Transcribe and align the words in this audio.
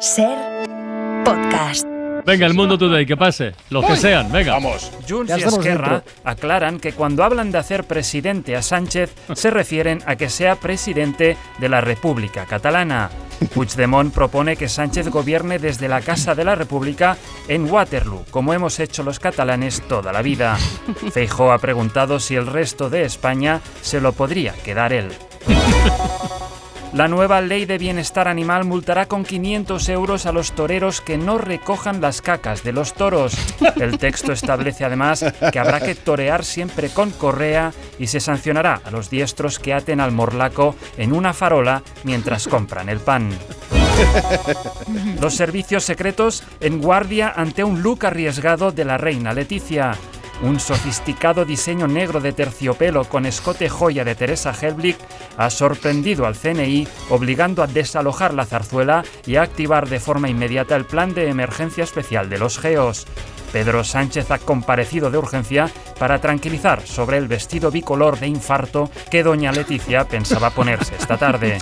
Ser 0.00 0.36
podcast. 1.24 1.86
Venga, 2.26 2.46
el 2.46 2.52
mundo 2.52 2.76
today, 2.76 3.06
que 3.06 3.16
pase. 3.16 3.54
Los 3.70 3.84
que 3.86 3.96
sean, 3.96 4.30
venga. 4.30 4.52
Vamos. 4.52 4.92
Junts 5.08 5.38
y 5.38 5.42
Esquerra 5.42 6.02
aclaran 6.22 6.80
que 6.80 6.92
cuando 6.92 7.24
hablan 7.24 7.50
de 7.50 7.58
hacer 7.58 7.84
presidente 7.84 8.56
a 8.56 8.62
Sánchez 8.62 9.14
se 9.34 9.50
refieren 9.50 10.02
a 10.06 10.16
que 10.16 10.28
sea 10.28 10.56
presidente 10.56 11.38
de 11.58 11.68
la 11.70 11.80
República 11.80 12.44
Catalana. 12.44 13.08
Puigdemont 13.54 14.12
propone 14.12 14.56
que 14.56 14.68
Sánchez 14.68 15.08
gobierne 15.08 15.58
desde 15.58 15.88
la 15.88 16.02
Casa 16.02 16.34
de 16.34 16.44
la 16.44 16.54
República 16.54 17.16
en 17.48 17.70
Waterloo, 17.70 18.26
como 18.30 18.52
hemos 18.52 18.78
hecho 18.80 19.02
los 19.02 19.18
catalanes 19.18 19.80
toda 19.88 20.12
la 20.12 20.20
vida. 20.20 20.56
Feijóo 21.12 21.52
ha 21.52 21.58
preguntado 21.58 22.20
si 22.20 22.34
el 22.34 22.46
resto 22.46 22.90
de 22.90 23.04
España 23.04 23.62
se 23.80 24.00
lo 24.00 24.12
podría 24.12 24.52
quedar 24.52 24.92
él. 24.92 25.08
La 26.92 27.08
nueva 27.08 27.40
ley 27.40 27.66
de 27.66 27.78
bienestar 27.78 28.28
animal 28.28 28.64
multará 28.64 29.06
con 29.06 29.24
500 29.24 29.88
euros 29.90 30.26
a 30.26 30.32
los 30.32 30.52
toreros 30.52 31.00
que 31.00 31.18
no 31.18 31.36
recojan 31.36 32.00
las 32.00 32.22
cacas 32.22 32.62
de 32.62 32.72
los 32.72 32.94
toros. 32.94 33.36
El 33.76 33.98
texto 33.98 34.32
establece 34.32 34.84
además 34.84 35.24
que 35.52 35.58
habrá 35.58 35.80
que 35.80 35.94
torear 35.94 36.44
siempre 36.44 36.88
con 36.88 37.10
correa 37.10 37.72
y 37.98 38.06
se 38.06 38.20
sancionará 38.20 38.80
a 38.84 38.90
los 38.90 39.10
diestros 39.10 39.58
que 39.58 39.74
aten 39.74 40.00
al 40.00 40.12
morlaco 40.12 40.74
en 40.96 41.12
una 41.12 41.32
farola 41.32 41.82
mientras 42.04 42.48
compran 42.48 42.88
el 42.88 43.00
pan. 43.00 43.30
Los 45.20 45.34
servicios 45.34 45.84
secretos 45.84 46.44
en 46.60 46.80
guardia 46.80 47.32
ante 47.34 47.64
un 47.64 47.82
look 47.82 48.06
arriesgado 48.06 48.70
de 48.70 48.84
la 48.84 48.98
reina 48.98 49.32
Leticia. 49.32 49.96
Un 50.42 50.60
sofisticado 50.60 51.44
diseño 51.44 51.86
negro 51.86 52.20
de 52.20 52.32
terciopelo 52.32 53.04
con 53.04 53.24
escote 53.24 53.68
joya 53.68 54.04
de 54.04 54.14
Teresa 54.14 54.52
Helblick 54.52 54.98
ha 55.38 55.48
sorprendido 55.48 56.26
al 56.26 56.36
CNI, 56.36 56.86
obligando 57.08 57.62
a 57.62 57.66
desalojar 57.66 58.34
la 58.34 58.44
zarzuela 58.44 59.02
y 59.24 59.36
a 59.36 59.42
activar 59.42 59.88
de 59.88 59.98
forma 59.98 60.28
inmediata 60.28 60.76
el 60.76 60.84
plan 60.84 61.14
de 61.14 61.28
emergencia 61.28 61.84
especial 61.84 62.28
de 62.28 62.38
los 62.38 62.58
GEOS. 62.58 63.06
Pedro 63.52 63.84
Sánchez 63.84 64.30
ha 64.30 64.38
comparecido 64.38 65.10
de 65.10 65.18
urgencia 65.18 65.70
para 65.98 66.20
tranquilizar 66.20 66.86
sobre 66.86 67.16
el 67.16 67.28
vestido 67.28 67.70
bicolor 67.70 68.18
de 68.18 68.26
infarto 68.26 68.90
que 69.10 69.22
doña 69.22 69.52
Leticia 69.52 70.06
pensaba 70.06 70.50
ponerse 70.50 70.94
esta 70.96 71.16
tarde. 71.16 71.58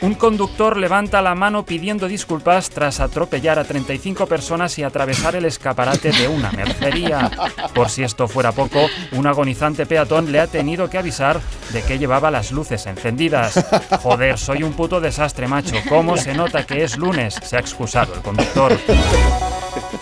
Un 0.00 0.14
conductor 0.14 0.76
levanta 0.76 1.20
la 1.22 1.34
mano 1.34 1.64
pidiendo 1.64 2.06
disculpas 2.06 2.70
tras 2.70 3.00
atropellar 3.00 3.58
a 3.58 3.64
35 3.64 4.26
personas 4.26 4.78
y 4.78 4.84
atravesar 4.84 5.34
el 5.34 5.44
escaparate 5.44 6.12
de 6.12 6.28
una 6.28 6.52
mercería. 6.52 7.30
Por 7.74 7.88
si 7.88 8.04
esto 8.04 8.28
fuera 8.28 8.52
poco, 8.52 8.86
un 9.12 9.26
agonizante 9.26 9.86
peatón 9.86 10.30
le 10.30 10.38
ha 10.38 10.46
tenido 10.46 10.88
que 10.88 10.98
avisar 10.98 11.40
de 11.72 11.82
que 11.82 11.98
llevaba 11.98 12.30
las 12.30 12.52
luces 12.52 12.86
encendidas. 12.86 13.64
Joder, 14.02 14.38
soy 14.38 14.62
un 14.62 14.72
puto 14.74 15.00
desastre, 15.00 15.48
macho. 15.48 15.74
¿Cómo 15.88 16.16
se 16.16 16.32
nota 16.32 16.64
que 16.64 16.84
es 16.84 16.96
lunes? 16.96 17.34
Se 17.42 17.56
ha 17.56 17.60
excusado 17.60 18.14
el 18.14 18.20
conductor. 18.20 18.78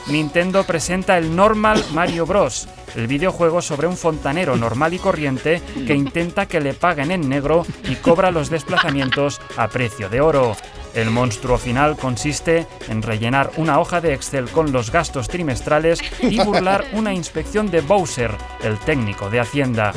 Nintendo 0.09 0.65
presenta 0.65 1.17
el 1.17 1.35
Normal 1.35 1.83
Mario 1.93 2.27
Bros., 2.27 2.69
el 2.97 3.07
videojuego 3.07 3.63
sobre 3.63 3.87
un 3.87 3.97
fontanero 3.97 4.57
normal 4.57 4.95
y 4.95 4.99
corriente 4.99 5.63
que 5.87 5.95
intenta 5.95 6.47
que 6.47 6.61
le 6.61 6.75
paguen 6.75 7.11
en 7.13 7.29
negro 7.29 7.65
y 7.89 7.95
cobra 7.97 8.31
los 8.31 8.51
desplazamientos 8.51 9.41
a 9.57 9.69
precio 9.69 10.09
de 10.09 10.21
oro. 10.21 10.57
El 10.95 11.11
monstruo 11.11 11.59
final 11.59 11.97
consiste 11.97 12.67
en 12.89 13.03
rellenar 13.03 13.51
una 13.59 13.79
hoja 13.79 14.01
de 14.01 14.15
Excel 14.15 14.49
con 14.49 14.73
los 14.73 14.91
gastos 14.91 15.29
trimestrales 15.29 16.01
y 16.23 16.43
burlar 16.43 16.87
una 16.95 17.13
inspección 17.13 17.71
de 17.71 17.83
Bowser, 17.83 18.31
el 18.63 18.79
técnico 18.79 19.29
de 19.29 19.41
Hacienda. 19.41 19.93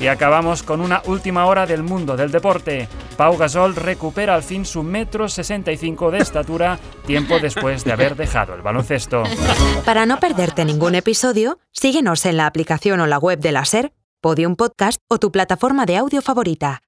Y 0.00 0.06
acabamos 0.06 0.62
con 0.62 0.80
una 0.80 1.02
última 1.06 1.46
hora 1.46 1.66
del 1.66 1.82
mundo 1.82 2.16
del 2.16 2.30
deporte. 2.30 2.88
Pau 3.16 3.36
Gasol 3.36 3.74
recupera 3.74 4.34
al 4.34 4.44
fin 4.44 4.64
su 4.64 4.82
metro 4.82 5.28
65 5.28 6.10
de 6.12 6.18
estatura 6.18 6.78
tiempo 7.04 7.40
después 7.40 7.84
de 7.84 7.92
haber 7.92 8.14
dejado 8.14 8.54
el 8.54 8.62
baloncesto. 8.62 9.24
Para 9.84 10.06
no 10.06 10.20
perderte 10.20 10.64
ningún 10.64 10.94
episodio, 10.94 11.58
síguenos 11.72 12.24
en 12.26 12.36
la 12.36 12.46
aplicación 12.46 13.00
o 13.00 13.06
la 13.06 13.18
web 13.18 13.40
de 13.40 13.52
la 13.52 13.64
Ser, 13.64 13.92
Podium 14.20 14.54
Podcast 14.54 15.00
o 15.08 15.18
tu 15.18 15.32
plataforma 15.32 15.84
de 15.84 15.96
audio 15.96 16.22
favorita. 16.22 16.82